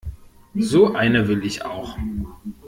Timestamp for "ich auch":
1.45-1.95